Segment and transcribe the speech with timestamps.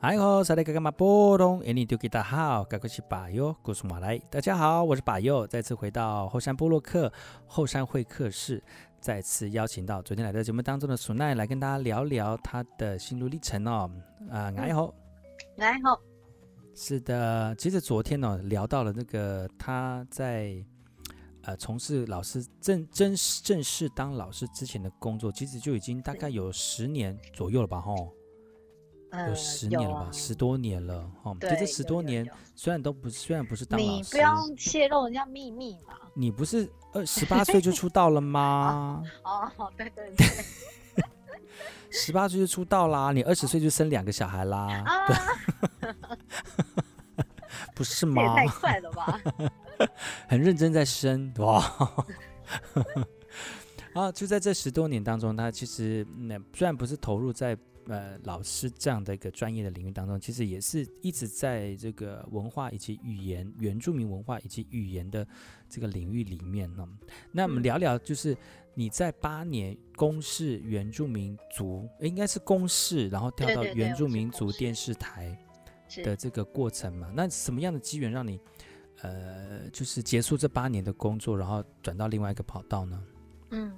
[0.00, 4.16] 嗨吼，萨利格格马波东，印尼丢给大好，该过去把哟，古苏马来。
[4.30, 7.12] 大家好，我是把哟，再次回到后山部落客
[7.48, 8.62] 后山会客室，
[9.00, 13.90] 再次邀请到昨天来到节目当中的苏奈来跟大家聊聊他的心路历程哦。
[14.30, 14.94] 啊，哎吼，
[15.56, 16.00] 哎吼，
[16.76, 20.64] 是的，其实昨天呢、哦、聊到了那个他在
[21.42, 28.14] 呃从事老师正正正式当老师之前的工作，其实就已经大概有十年左右了吧，吼。
[29.10, 35.94] 有十年了吧，十多年了，哦，就这十多年，虽然都不虽然不是当老师，你不要泄露人家秘密嘛。
[36.12, 39.02] 你不是二十八岁就 出道了吗？
[39.24, 40.26] 哦，哦，对对对，
[41.90, 45.06] 十八岁就出道啦，你二十岁就生两个小孩啦，啊、
[45.80, 45.94] 对
[47.74, 48.34] 不是吗？
[48.36, 49.18] 太快了吧？
[50.28, 51.64] 很认真在生哇，
[53.94, 57.56] 啊，就在这十多年当中，他其实那虽然不是投入在。
[57.88, 65.26] 呃，老师这样的一个专业的领域当中，其实也是一直在这个文化以及语言、原住民文化以及语言的
[65.70, 66.86] 这个领域里面呢。
[67.32, 68.36] 那我们聊聊，就是
[68.74, 75.34] 你在八年公视原住民族，应该是公视，然后跳到原住民族电视台
[76.04, 77.10] 的这个过程嘛？
[77.16, 78.38] 那什么样的机缘让你
[79.00, 83.02] 呃，就是结束这八年的工作，然后转到另外一个跑道呢？
[83.52, 83.72] 嗯，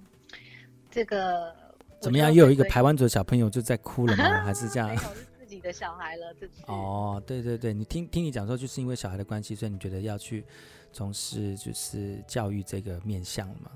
[0.91, 1.59] 这个。
[2.01, 2.33] 怎么样？
[2.33, 4.43] 又有一个排湾族的小朋友就在哭了吗？
[4.43, 4.89] 还是这样？
[4.89, 6.62] 没有，是自己的小孩了，自己。
[6.66, 10.44] 哦，对对对，你听听你讲说，就是因为小孩的关系，所以你觉得要去
[10.93, 13.71] 从事就是教育这个面向嘛？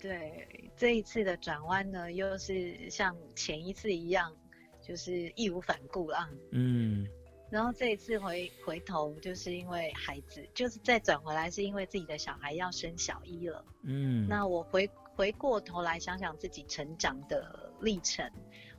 [0.00, 4.32] 对，这一次的转弯呢，又是像前一次一样，
[4.80, 6.28] 就是义无反顾啊。
[6.52, 7.06] 嗯。
[7.50, 13.62] 然后这一次回回头，就是因为孩子，就是再转回来，是因为自己的小孩要升小一了。
[13.82, 14.26] 嗯。
[14.26, 14.88] 那我回。
[15.18, 18.24] 回过头来想想自己成长的历程，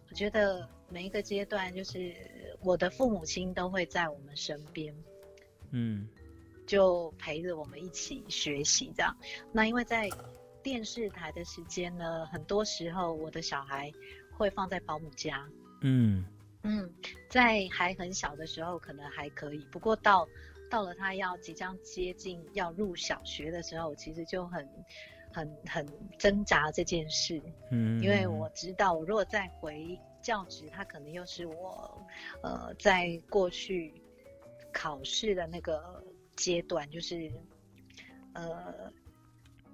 [0.09, 2.15] 我觉得每一个阶段，就是
[2.61, 4.95] 我的父母亲都会在我们身边，
[5.71, 6.07] 嗯，
[6.65, 9.13] 就陪着我们一起学习这样。
[9.51, 10.09] 那因为在
[10.63, 13.91] 电视台的时间呢，很多时候我的小孩
[14.31, 15.45] 会放在保姆家，
[15.81, 16.23] 嗯
[16.63, 16.89] 嗯，
[17.27, 20.25] 在还很小的时候可能还可以，不过到
[20.69, 24.65] 到了他要即将接近要入小学的时候，其实就很。
[25.31, 25.85] 很很
[26.17, 27.41] 挣扎这件事，
[27.71, 32.01] 嗯，因为我知道，我如果再回教职，他可能又是我，
[32.41, 33.93] 呃，在过去
[34.73, 36.03] 考试的那个
[36.35, 37.31] 阶段，就是，
[38.33, 38.91] 呃，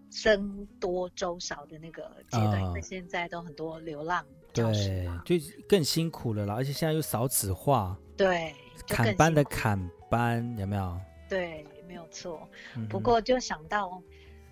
[0.09, 8.53] 僧多粥少的那个阶段，哦，因为现在都很多流浪教师嘛，对，就更辛苦了啦，而且现在又少子化，对，
[8.87, 10.99] 砍班的砍班，有没有？
[11.29, 12.47] 对，没有错。
[12.89, 14.01] 不过就想到，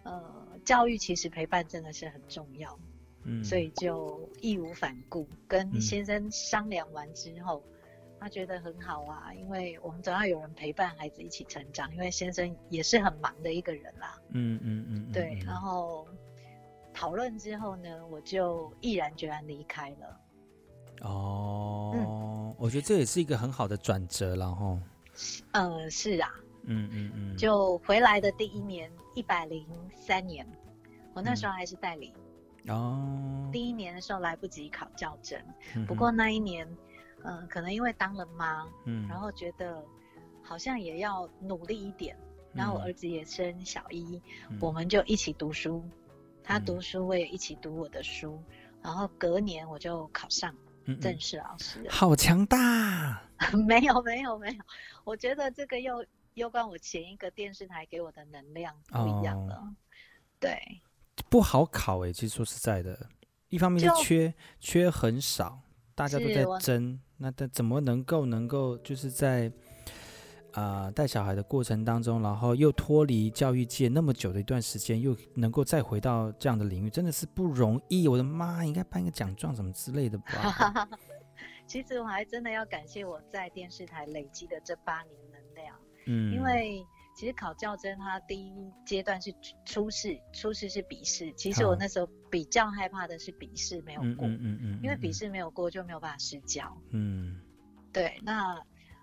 [0.03, 0.42] 呃。
[0.63, 2.77] 教育其实陪伴真的是很重要，
[3.23, 7.73] 嗯，所以就义无反顾跟先生商量完之后，嗯，
[8.19, 16.07] 他觉得很好啊，因为我们总要有人陪伴孩子一起成长，因为先生也是很忙的一个人啦，嗯嗯嗯，对，然后
[16.93, 20.19] 讨论之后呢，我就毅然决然离开了。
[21.01, 24.79] 哦，嗯，我觉得这也是一个很好的转折了哈。
[25.51, 26.31] 呃，是啊。
[26.65, 30.47] 嗯嗯嗯，就回来的第一年，一百零三年，
[31.13, 32.13] 我那时候还是代理。
[32.67, 33.49] 哦。
[33.51, 35.39] 第一年的时候来不及考教证，
[35.75, 36.65] 嗯、不过那一年，
[37.23, 39.83] 嗯、呃，可能因为当了妈，嗯，然后觉得
[40.41, 42.15] 好像也要努力一点，
[42.53, 45.83] 嗯、然后我儿子也升小一，嗯、我们就一起读书，
[46.43, 50.55] 他读书我也一起读我的书，嗯、然后隔年我就考上
[51.01, 51.85] 正式老师。
[51.89, 53.21] 好强大！
[53.67, 54.63] 没有没有没有，
[55.03, 56.03] 我觉得这个又。
[56.35, 59.75] 又跟我前一个电视台给我的能量不一样了，哦、
[60.39, 60.81] 对，
[61.29, 62.13] 不好考哎、欸。
[62.13, 63.09] 其实说实在的，
[63.49, 65.59] 一方面是缺缺很少，
[65.93, 69.51] 大家都在争，那但怎么能够能够就是在
[70.53, 78.07] 啊带、呃、小孩的过程当中，然后又脱离教育界那么久的一段时间，又能够再回到这样的领域，真的是不容易。
[78.07, 80.89] 我的妈，应该颁个奖状什么之类的吧？
[81.67, 85.13] 其实我还真的要感谢我在电视台累积的这八年。
[86.05, 86.85] 嗯，因为
[87.15, 89.33] 其实考教甄它第一阶段是
[89.65, 91.31] 初试，初试是笔试。
[91.33, 96.75] 其实我那时候比较害怕的是笔试没有过，嗯嗯，嗯，嗯，因为笔试没有过就没有办法试教。
[96.89, 97.39] 嗯，
[97.91, 98.19] 对。
[98.23, 98.59] 那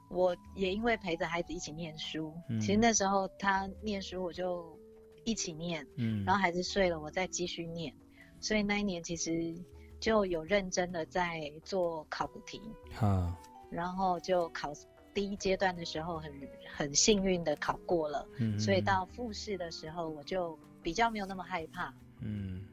[0.09, 4.77] 我也因为陪着孩子一起念书，嗯，其实那时候他念书我就
[5.25, 7.95] 一起念，嗯，然后孩子睡了我再继续念，
[8.41, 9.55] 所以那一年其实
[10.01, 12.61] 就有认真的在做考古题，
[12.99, 13.39] 啊，
[13.71, 14.73] 然后就考。
[15.13, 16.33] 第一阶段的时候很
[16.75, 22.65] 很幸运的考过了，嗯，所以到复试的时候我就比较没有那么害怕，嗯，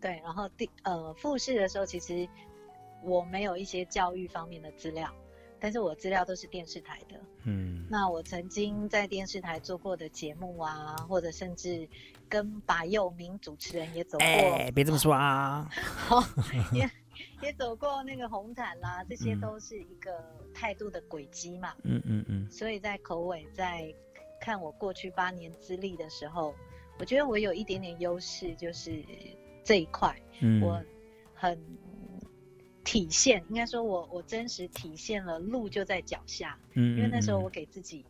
[0.00, 2.28] 对，然后第呃复试的时候其实
[3.02, 5.12] 我没有一些教育方面的资料，
[5.58, 11.88] 但是我资料都是电视台的，嗯，那我曾经在电视台做过的节目啊，或者甚至
[12.28, 16.22] 跟把佑明主持人也走过，哎，别这么说啊， 好，
[17.40, 20.24] 也也走过那个红毯啦，这些都是一个
[20.54, 21.74] 态度的轨迹嘛。
[21.82, 22.50] 嗯嗯嗯。
[22.50, 23.94] 所以在口尾在
[24.40, 26.54] 看我过去八年资历的时候，
[26.98, 29.04] 我觉得我有一点点优势，就是
[29.64, 30.82] 这一块，嗯，我
[31.34, 31.58] 很
[32.84, 36.58] 体现，应该说我我真实体现了路就在脚下。
[36.74, 36.96] 嗯。
[36.96, 38.04] 因为那时候我给自己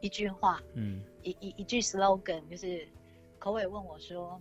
[0.00, 2.86] 一句话，嗯，一一一句 slogan，就是
[3.38, 4.40] 口尾问我说：“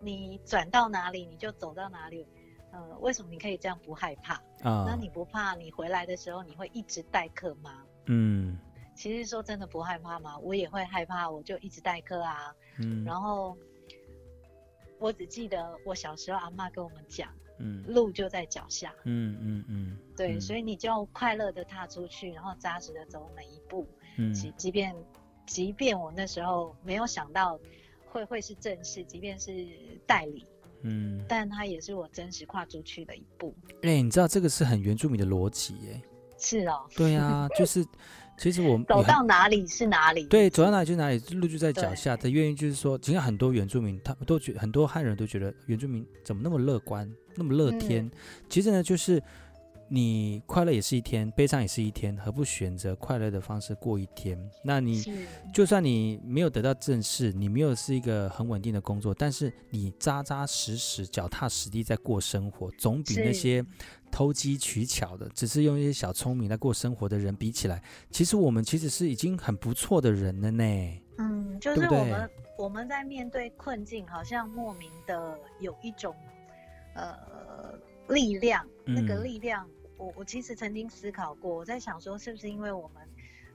[0.00, 2.26] 你转到哪里，你就走到哪里。”
[2.76, 4.34] 呃，为什么你可以这样不害怕？
[4.62, 7.82] 啊、uh,，那你不怕你回来的时候你会一直代课吗？
[8.04, 8.58] 嗯，
[8.94, 10.38] 其实说真的不害怕吗？
[10.38, 12.54] 我也会害怕，我就一直代课啊。
[12.78, 13.56] 嗯，然后
[14.98, 18.94] 我只记得我小时候阿妈跟我们讲，嗯，路就在脚下。
[19.04, 23.88] 嗯嗯嗯，对嗯，所以你就快乐的踏出去，然后扎实的走每一步。
[24.18, 24.94] 嗯，即即便
[25.46, 27.58] 即便我那时候没有想到
[28.10, 29.52] 会会是正式，即便是
[30.06, 30.46] 代理。
[30.86, 33.54] 嗯，但它也是我真实跨出去的一步。
[33.82, 36.00] 哎、欸，你知道这个是很原住民的逻辑耶？
[36.38, 36.86] 是哦。
[36.96, 37.84] 对啊，就是
[38.38, 40.26] 其实我们走到哪里是哪里。
[40.26, 42.16] 对，走到哪里就哪里，路就在脚下。
[42.16, 48.10] 的原因就是说，其实很多原住民，他们都觉很多汉人都觉得原住民怎么那么乐观，那么乐天、嗯。
[48.48, 49.22] 其实呢，就是。
[49.88, 54.38] 你快乐也是一天，悲伤也是一天，何不选择快乐的方式过一天？
[54.64, 55.02] 那你
[55.52, 63.64] 就算你没有得到正式，你没有是一个很稳定的工作，但是你扎扎实实、脚踏实地在过生活，总比那些
[64.10, 67.80] 投机取巧的，只是用一些小聪明来过生活的人比起来，
[68.10, 71.02] 其实我们其实是已经很不错的人了呢。
[71.18, 76.14] 嗯，就是我们我们在面对困境，好像莫名的有一种
[76.94, 79.66] 呃力量，那个力量。
[79.68, 83.02] 嗯我我其实曾经思考过，我在想说，是不是因为我们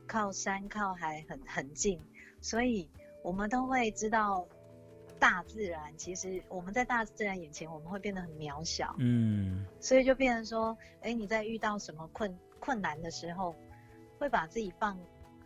[0.07, 2.01] 靠山靠海很很近，
[2.41, 2.89] 所以
[3.23, 4.47] 我们都会知道
[5.19, 5.95] 大自然。
[5.95, 8.95] 其实我们在大自然眼前，我们会变得很渺小。
[8.97, 13.55] 嗯，所以就变成说，哎，你在遇到什么困困难的时候，
[14.17, 14.97] 会把自己放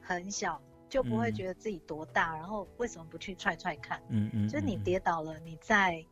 [0.01, 2.35] 很小，就不会觉得自己多大。
[2.35, 4.01] 嗯，然后为什么不去踹踹看？
[4.07, 6.05] 嗯嗯，就是你跌倒了，你再。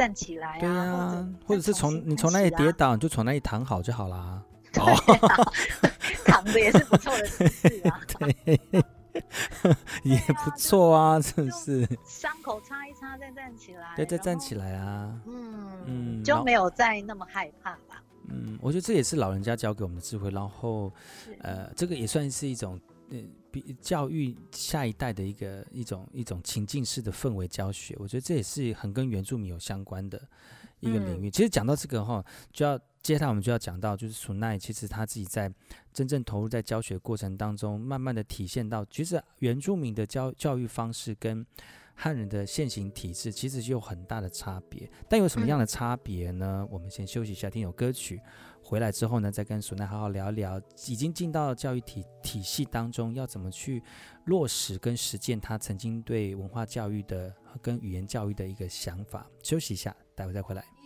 [0.00, 0.60] 站起来啊！
[0.60, 4.42] 对啊，或者是从你从那里跌倒，你就从那里躺好就好啦。
[4.80, 4.94] 哦
[5.28, 5.52] 啊，
[6.24, 8.00] 躺着也是不错的姿势啊。
[8.18, 8.34] 对，
[10.04, 11.86] 也不错啊，是不是？
[12.06, 13.92] 伤口擦一擦再站起来。
[13.94, 15.20] 对，再站起来啊。
[15.26, 18.02] 嗯嗯，就没有再那么害怕吧。
[18.30, 20.30] 嗯，我觉得这也是老人家教给我们的智慧。
[20.30, 20.90] 然后，
[21.40, 22.80] 呃，这个也算是一种。
[23.50, 30.20] 比教育下一代的一个一种一种情境式的氛围教学，我觉得这也是很跟原住民有相关的
[30.78, 31.28] 一个领域。
[31.28, 35.52] 嗯、其实讲到这个哈，就要接下来我们就要讲到，就是苏奈其实他自己在
[35.92, 41.44] 真正投入在教学过程当中，慢慢的体现到，其实原住民的教教育方式跟
[42.02, 44.90] 汉人的现行体制其实就有很大的差别。
[45.06, 46.60] 但有什么样的差别呢？
[46.62, 48.18] 嗯、我们先休息一下，听首歌曲。
[48.62, 53.82] 回来之后呢，再跟苏奈好好聊一聊，已经进到教育体体系当中，要怎么去
[54.24, 59.28] 落实跟实践他曾经对文化教育的跟语言教育的一个想法。
[59.42, 60.79] 休息一下，待会再回来。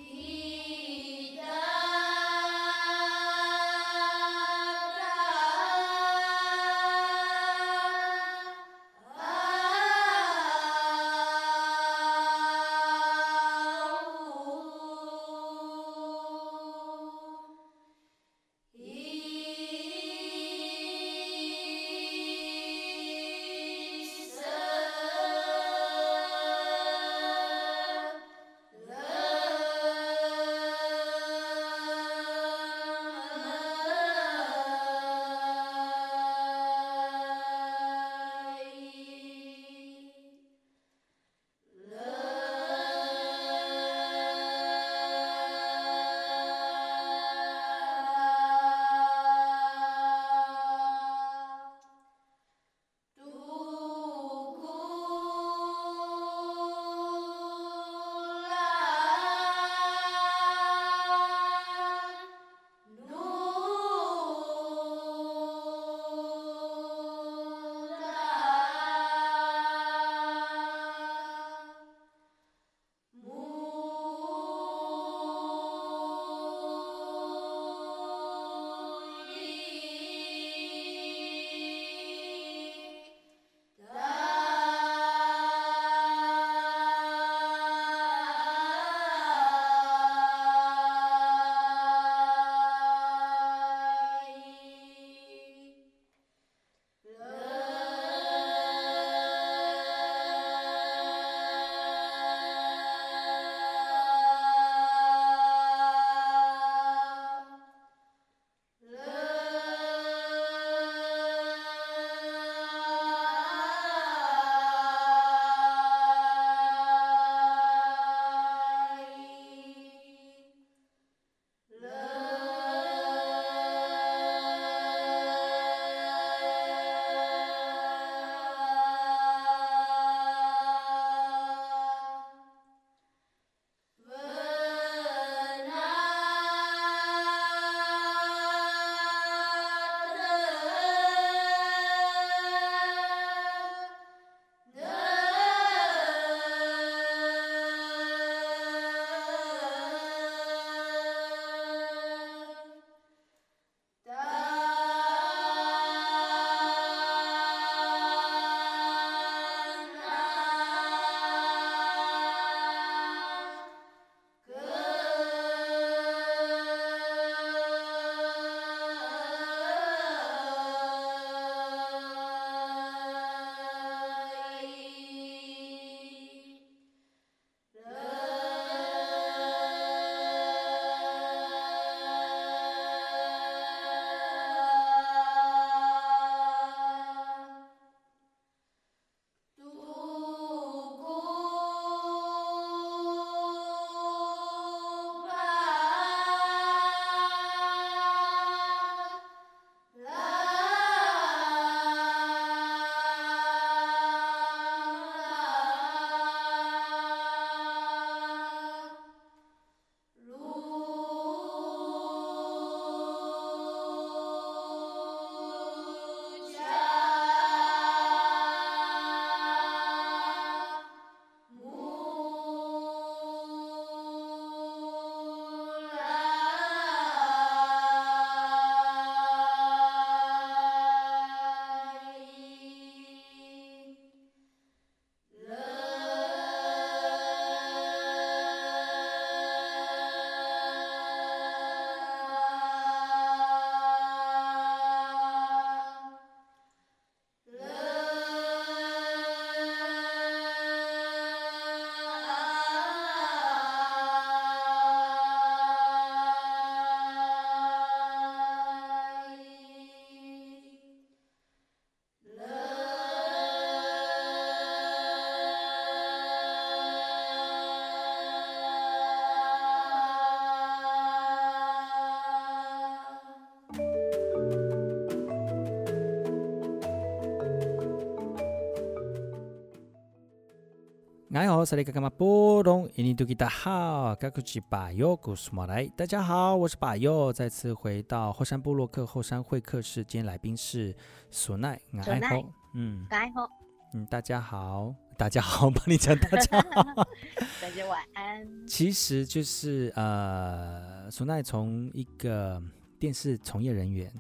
[281.65, 285.87] 萨利卡卡马波隆，印尼多吉达好，嘎古吉巴尤古斯马来。
[285.97, 290.95] 大家好，我是巴尤，再次回到后山部落客后山会客室，今天来宾是
[291.31, 293.49] 索奈，哎好，嗯，哎好，
[293.95, 296.83] 嗯，大家好，大家好， 帮你讲大家好，
[297.63, 298.67] 大家晚安。
[298.67, 302.63] 其实就是呃，索奈从一个
[302.99, 304.13] 电视从业人员，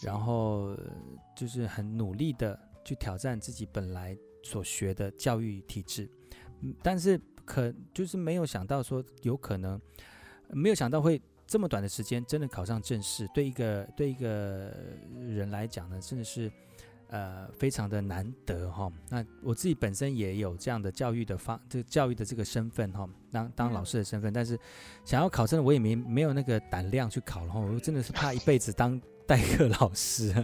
[0.00, 0.74] 然后
[1.36, 6.10] 就是很努力的去挑战自己本来所学的教育体制。
[6.82, 9.80] 但是可就是没有想到说有可能，
[10.48, 14.72] 没有想到会这么短的时间真的考上正式，对一个对一个
[15.18, 16.50] 人来讲呢，真的是
[17.08, 18.90] 呃非常的难得哈。
[19.10, 24.58] 那我自己本身也有这样的教育的方，这个教育的这个身份哈，当当老师的身份，但是
[25.04, 30.32] 想要考证，我也没没有那个胆量去考，然后我真的是怕一辈子当代课老师。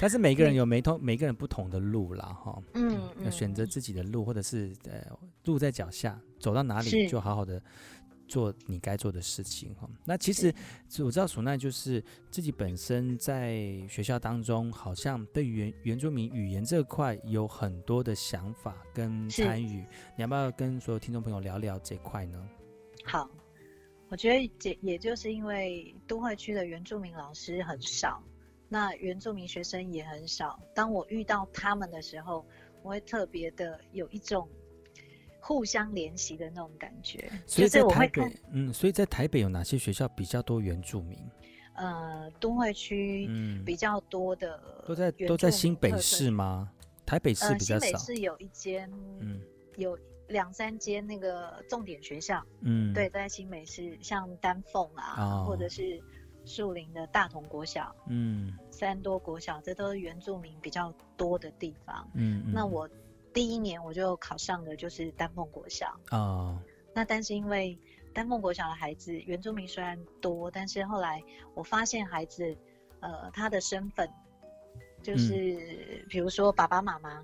[0.00, 5.04] 但是每个人有每同每个人不同的路啦，哈，嗯，要选择自己的路，或者是呃
[5.44, 7.60] 路在脚下，走到哪里就好好的
[8.28, 9.90] 做你该做的事情哈。
[10.04, 10.54] 那其实
[11.02, 13.56] 我知道索奈就是自己本身在
[13.88, 19.84] 学校当中，好像对原原住民语言这块有很多的想法跟参与，
[20.16, 22.48] 你要不要跟所有听众朋友聊聊这块呢？
[23.04, 23.28] 好，
[24.10, 28.22] 我觉得也也就是因为都会区的原住民老师很少。
[28.68, 30.60] 那原住民学生也很少。
[30.74, 32.44] 当我遇到他们的时候，
[32.82, 34.46] 我会特别的有一种
[35.40, 37.30] 互相联系的那种感觉。
[37.46, 38.22] 所以在台北，
[38.52, 41.18] 嗯，所以在台北有哪些学校比较多原住民？
[41.76, 43.26] 呃，都会区
[43.64, 46.70] 比较多的，都在都在新北市吗？
[47.06, 47.86] 台北市比较少。
[47.86, 49.40] 新北市有一间，嗯，
[49.76, 55.98] 有两三间那个重点学校，嗯，对，在新北市，像丹凤啊，或者是。
[56.48, 62.10] 树林的大同国小，嗯，三多国小，这都是原住民比较多的地方。
[62.14, 62.88] 嗯，嗯，那我
[63.32, 65.94] 第一年我就考上的就是丹凤国小。
[66.10, 66.58] 哦，
[66.94, 67.78] 那但是因为
[68.14, 71.22] 丹凤国小的孩子原住民虽然多，但是后来
[71.54, 72.56] 我发现孩子，
[73.00, 74.08] 呃，他的身份
[75.02, 75.34] 就是，
[76.02, 77.22] 嗯，比如说爸爸妈妈，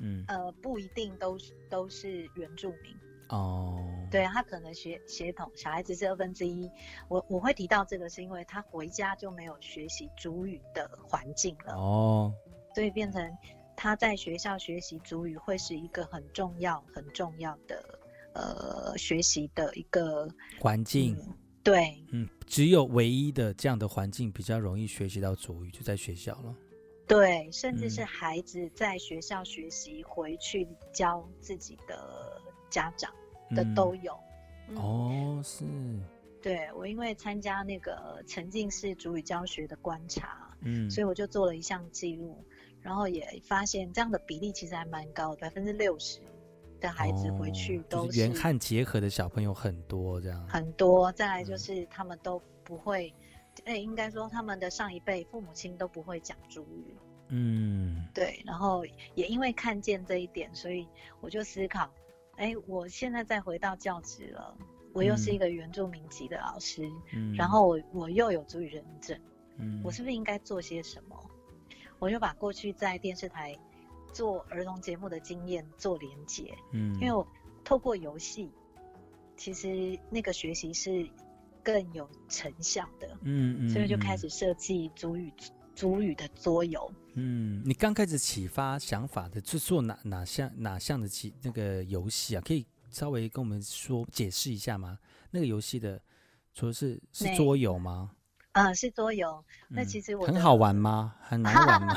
[0.00, 2.94] 嗯，呃，不一定都是都是原住民。
[3.28, 4.10] 哦，oh.
[4.10, 6.70] 对，他可能学血统小孩子是二分之一，
[7.08, 12.74] 我我会提到这个是因为他回家就没有学习主语的环境了哦，oh.
[12.74, 13.36] 所以变成
[13.76, 17.98] 他在学校学习主语会是一个很重要很重要的
[18.32, 20.28] 呃学习的一个
[20.60, 26.54] 环境，嗯，对，嗯，只有唯一的这样的环境比较容易学习到主语，就在学校了，
[27.08, 32.40] 对，甚至是孩子在学校学习回去教自己的。
[32.70, 33.12] 家长
[33.54, 34.12] 的都有，
[34.68, 34.74] 嗯。
[34.74, 35.64] 嗯、哦，是，
[36.42, 42.44] 对，我因为参加那个沉浸式主语教学的观察，嗯，所以我就做了一项记录，
[42.80, 46.20] 然后也发现这样的比例其实还蛮高的，百分之六十
[46.80, 50.48] 的孩子回去都是，哦就是原汉结合的小朋友很多，这样。
[50.48, 51.12] 很多。
[51.12, 53.14] 再来就是他们都不会，
[53.64, 56.94] 哎、嗯，应该说他们的上一辈父母亲都不会讲主语，
[57.28, 60.88] 嗯，对，然后也因为看见这一点，所以
[61.20, 61.88] 我就思考。
[62.36, 64.56] 哎，我现在再回到教职了，
[64.92, 69.18] 我又是一个原住民籍的老师，嗯，然后我我又有族语认证，
[69.58, 71.30] 嗯，我是不是应该做些什么？
[71.98, 73.58] 我就把过去在电视台
[74.12, 77.26] 做儿童节目的经验做连结，嗯，因为我
[77.64, 78.50] 透过游戏，
[79.36, 81.08] 其实那个学习是
[81.62, 85.32] 更有成效的，嗯嗯，所以就开始设计族语。
[85.74, 92.42] 族语的桌游，嗯，你刚开始启发想法的，是做哪哪项哪项的起那个游戏啊？
[92.44, 94.98] 可以稍微跟我们说解释一下吗？
[95.30, 95.98] 那个游戏的，
[96.52, 98.10] 说是是桌游吗？
[98.52, 99.42] 啊，是桌游。
[99.68, 101.14] 那其实我、嗯、很好玩吗？
[101.22, 101.94] 很难玩吗？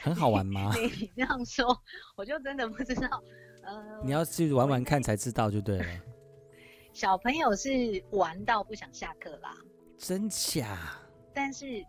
[0.00, 0.72] 很好玩吗？
[0.76, 1.76] 你，你这样说，
[2.14, 3.20] 我就真的不知道。
[3.64, 5.86] 呃， 你要去玩玩看才知道就对了。
[6.92, 7.70] 小朋友是
[8.12, 9.56] 玩到不想下课啦，
[9.98, 10.78] 真假？
[11.34, 11.84] 但是。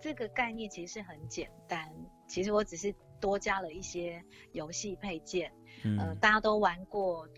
[0.00, 1.92] 这个概念其实是很简单，
[2.26, 5.52] 其实我只是多加了一些游戏配件。
[5.84, 7.28] 嗯、呃，大家都玩过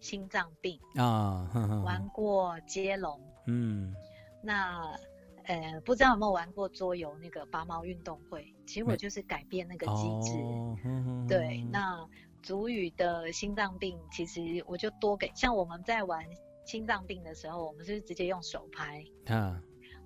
[0.00, 3.20] 心脏病啊，呵呵玩过接龙。
[3.46, 3.94] 嗯，
[4.42, 4.96] 那
[5.44, 8.54] 呃，不知道有没有玩过桌游那个拔毛运动会？
[8.66, 10.38] 其实我就是改变那个机制。
[10.38, 12.08] 哦、呵呵对，那
[12.40, 16.24] 主语的心脏病，其实我就多给，像我们在玩
[16.64, 19.04] 心脏病的时候，我们是直接用手拍。
[19.26, 19.60] 啊。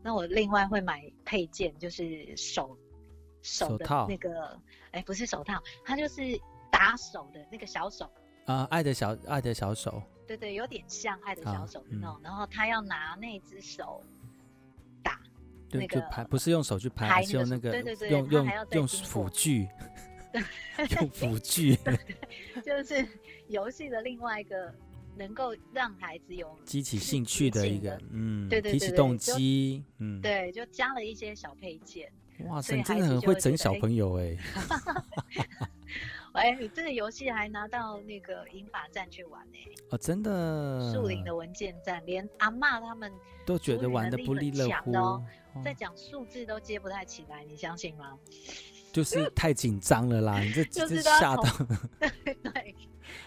[0.06, 2.78] 那我另外会买配件，就是手
[3.42, 4.56] 手的那个，
[4.92, 6.40] 哎套，不是手套，它就是
[6.70, 8.08] 打手的那个小手。
[8.44, 12.16] 啊，爱的小爱的小手，对对，有点像爱的小手的那种。
[12.20, 14.00] 嗯、然后他要拿那只手
[15.02, 15.20] 打
[15.72, 19.68] 那个拍，不是用手去拍，拍是用那个，对对对，用用用辅具，
[21.00, 21.76] 用辅具，
[22.64, 23.04] 就是。
[23.48, 24.74] 游戏的另外一个
[25.16, 32.10] 能够让孩子有激起兴趣的一个，嗯，对对对，提起动机，嗯，对，就加了一些小配件。
[32.48, 34.36] 哇塞，你真的很会整小朋友哎！
[36.32, 39.56] 哎，你这个游戏还拿到那个银法站去玩呢？
[39.88, 43.10] 哦，真的，树林的文件站，连阿妈他们
[43.46, 45.24] 都觉得玩的不亦乐乎哦。
[45.64, 48.18] 在讲数字都接不太起来，你相信吗？
[48.92, 50.40] 就是太紧张了啦！
[50.40, 51.42] 你这 这吓到，
[51.98, 52.36] 对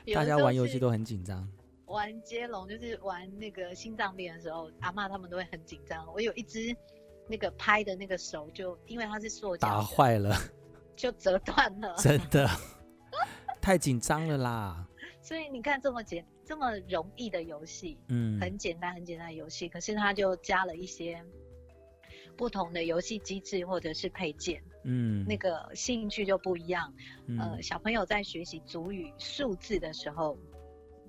[0.06, 1.48] 对，大家玩游戏都很紧张。
[1.90, 6.06] 玩接龙就是玩那个心脏病的时候，阿妈他们都会很紧张。
[6.14, 6.76] 我有一只
[7.28, 10.36] 那个拍的那个手，就因为它是塑胶，打坏了，
[10.96, 11.96] 就折断了。
[11.98, 12.50] 真的。
[13.62, 14.88] 太紧张了啦！
[15.22, 21.22] 所以你看这么简这么容易的游戏，嗯，很简单很简单的游戏，可是它就加了一些
[22.38, 26.92] 不同的游戏机制或者是配件，嗯，那个兴趣就不一样。
[27.28, 30.49] 嗯、呃，小朋友在学习主语数字的时候，嗯、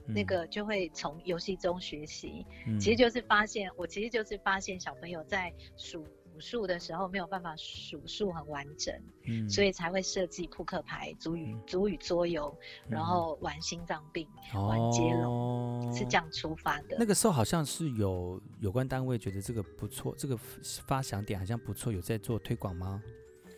[0.07, 6.07] 那个就会从游戏中学习，嗯、其实就是发现，我其实就是发现小朋友在数。
[6.39, 8.95] 数的时候没有办法数数很完整，
[9.27, 12.57] 嗯，所以才会设计扑克牌、足语、足语桌游，
[12.89, 16.97] 然后玩心脏病、玩接龙，是这样出发的。
[16.99, 20.35] 那个时候好像是有有关单位觉得这个不错，这个
[20.87, 23.03] 发想点好像不错，有在做推广吗？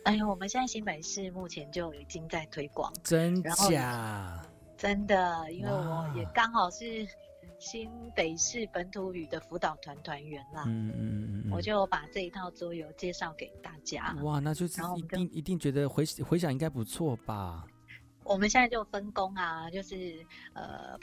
[0.03, 4.45] 哎呦，我们现在新北市目前就已经在推广，真假？
[4.83, 7.07] 真的，因为我也刚好是。
[7.59, 14.13] 新北市本土语的辅导团团员啦，嗯嗯嗯，我就把这一套桌游介绍给大家。
[14.21, 17.65] 哇，那就是一定一定觉得回回想应该不错吧？
[18.25, 20.99] 我们现在就分工啊，就是呃，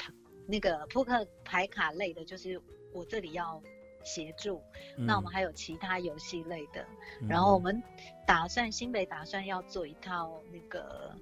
[0.46, 2.60] 那个扑克牌卡类的，就是
[2.92, 3.62] 我这里要
[4.04, 4.62] 协助。
[4.98, 6.86] 嗯、那我们还有其他游戏类的，
[7.22, 7.82] 嗯、然后我们
[8.26, 11.16] 打算新北打算要做一套那个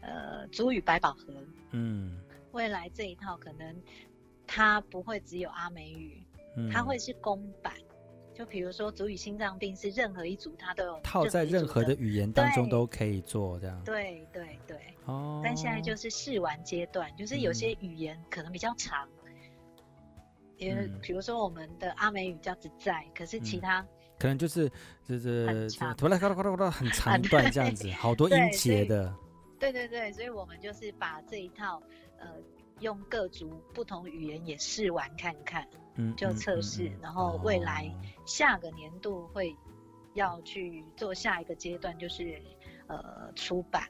[0.00, 1.32] 呃主语百宝盒。
[1.72, 2.20] 嗯，
[2.52, 3.76] 未来这一套可能。
[4.50, 6.26] 它不会只有阿美语，
[6.72, 7.74] 它会是公版。
[7.76, 13.78] 嗯、就比如说，主语心脏病是任何一组，它都有套在任何的语言当中都可以做这样。
[13.84, 14.78] 对对对。
[15.04, 15.42] 哦。
[15.44, 19.06] 但现在就是试玩阶段，就是有些语言可能比较长，
[20.56, 24.72] 因为、嗯、比如说我们的阿美语叫自在，可是其他、嗯、可能就是
[25.06, 29.14] 就是突然咔啦咔啦咔啦很长一段这样子，好多音节的。
[29.58, 31.82] 对对对，所以我们就是把这一套
[32.18, 32.28] 呃。
[32.80, 37.92] 用各族不同语言也试玩看看，嗯，就测试，嗯嗯嗯、然后未来
[38.24, 39.52] 下个年度会
[40.14, 42.40] 要去做下一个阶段，就是
[42.86, 43.82] 呃出版，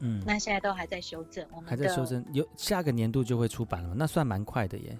[0.00, 4.98] 嗯，那现在都还在修正，我们还在修正，有下个年度就会出版了，那算蛮快的耶。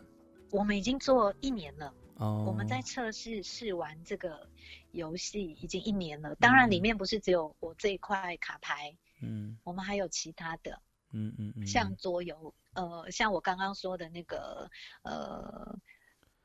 [0.51, 4.47] 我们已经做一年了，哦，我们在测试试玩这个
[4.91, 10.81] 游戏已经一年了，当然里面不是只有我这一块卡牌，嗯，我们还有其他的，
[11.13, 12.55] 嗯嗯嗯，像桌游。
[12.75, 14.71] 呃，像我刚刚说的那个
[15.03, 15.79] 呃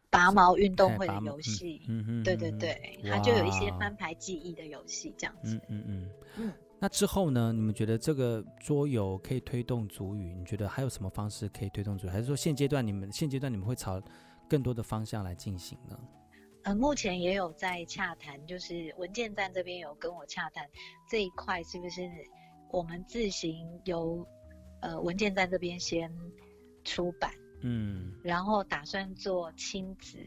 [0.09, 6.53] 拔毛运动会的游戏，嗯嗯，对对对，哇它就有一些翻牌记忆的游戏这样子，嗯嗯嗯嗯。
[6.79, 7.51] 那之后呢？
[7.51, 10.35] 你们觉得这个桌游可以推动主语？
[10.35, 12.09] 你觉得还有什么方式可以推动主语？
[12.09, 13.99] 还是说现阶段你们现阶段你们会朝
[14.47, 15.99] 更多的方向来进行呢？
[16.65, 20.69] 呃，目前也有在洽谈，就是文件站这边有跟我洽谈
[21.09, 22.01] 这一块，是不是
[22.71, 24.25] 我们自行由。
[24.79, 26.07] 呃，文件在这边先
[26.83, 30.19] 出版，嗯，然后打算做亲子，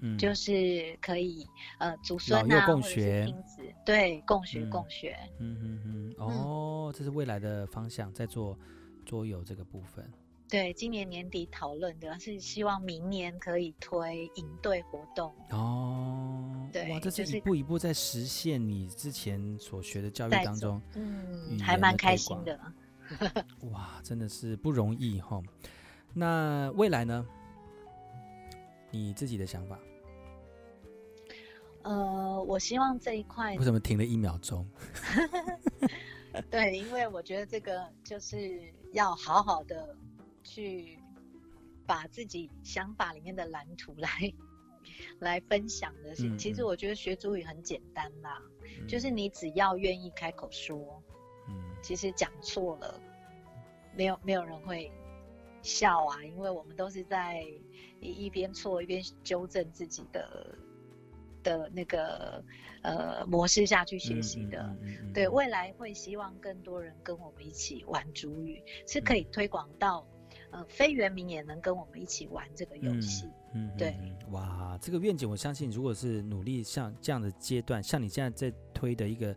[0.00, 1.46] 嗯，就是可以
[1.78, 3.24] 呃祖孙啊，共学。
[3.24, 8.58] 亲子，对，共学共学，嗯嗯嗯，哦，这是未来的方向，在做
[9.06, 10.04] 桌游这个部分。
[10.48, 15.32] 对，今年年底讨论的是希望明年可以推营队活动。
[15.50, 22.58] 哦，对，哇，这是一步一步在实现你之前所学的教育当中，嗯，还蛮开心的。
[23.70, 25.42] 哇，真的是不容易哈。
[26.14, 27.26] 那未来呢？
[28.90, 29.78] 你自己的想法？
[31.82, 34.66] 呃，我希望这一块为什么停了一秒钟？
[36.50, 39.94] 对，因为我觉得这个就是要好好的
[40.42, 40.98] 去
[41.84, 44.08] 把自己想法里面的蓝图来
[45.20, 46.14] 来分享的。
[46.20, 48.40] 嗯、其实我觉得学主语很简单啦，
[48.80, 51.02] 嗯、就是你只要愿意开口说。
[51.48, 52.98] 嗯其实讲错了，
[53.94, 54.90] 没有没有人会
[55.60, 57.44] 笑啊，因为我们都是在
[58.00, 60.58] 一一边错一边纠正自己的
[61.42, 62.42] 的那个
[62.80, 64.62] 呃模式下去学习的。
[64.62, 70.13] 嗯嗯嗯嗯、对，未来会希望更多人跟我们一起玩主语，是可以推广到、嗯、
[70.54, 73.26] 呃非原民也能跟我们一起玩这个游戏。
[73.52, 73.96] 嗯，嗯对。
[74.30, 79.36] 哇，这个愿景我相信，如果是努力像这样的阶段，像你现在在推的一个。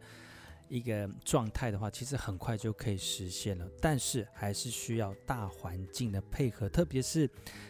[0.69, 3.65] 一个状态的话，其实很快就可以实现了。
[3.79, 7.25] 但是还是需要大环境的配合，特别是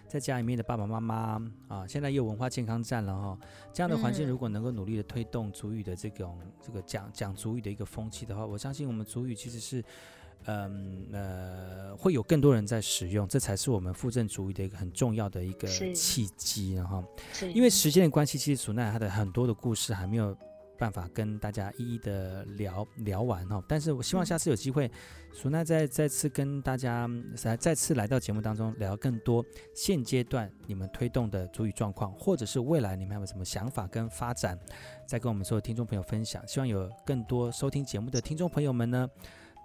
[0.08, 3.40] 在家里面的爸爸妈妈啊，现在又有文化健康站了哈，
[3.72, 9.84] 这样的环境如果能够努力的推动族语的这种这个讲讲族语的一个风气的话，我相信我们族语其实是。
[10.46, 17.04] 嗯呃，会有更多人在使用，这才是我们附赠主语的一个很重要的一个契机，然后，
[17.54, 20.34] 因为时间的关系，其实苏奈他的很多的故事还没有
[20.78, 23.62] 办法跟大家一一的聊聊完哈。
[23.68, 24.90] 但是我希望下次有机会，
[25.34, 29.44] 苏奈再再次跟大家再再次来到节目当中聊更多
[29.76, 34.58] 现阶段你们推动的主语状况，或者是未来你们还有什么想法跟发展，
[35.06, 36.42] 再跟我们所有听众朋友分享。
[36.48, 39.10] 希望有更多收听节目的听众朋友们呢。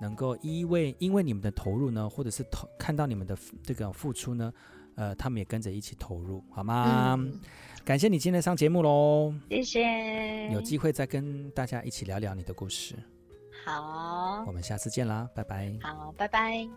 [0.02, 4.52] 能够因为因为你们的投入呢，或者是投看到你们的这个付出呢，
[4.96, 7.14] 呃，他们也跟着一起投入，好吗？
[7.16, 7.40] 嗯、
[7.84, 10.50] 感谢你今天上节目喽，谢谢。
[10.52, 12.96] 有机会再跟大家一起聊聊你的故事。
[13.64, 15.72] 好，我们下次见啦，拜拜。
[15.80, 16.68] 好，拜拜。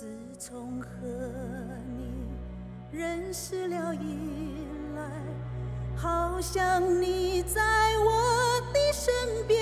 [0.00, 0.06] 自
[0.38, 0.88] 从和
[1.94, 2.32] 你
[2.90, 4.64] 认识了以
[4.96, 5.02] 来，
[5.94, 7.60] 好像你在
[7.98, 9.12] 我的身
[9.46, 9.59] 边，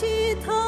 [0.00, 0.59] 起头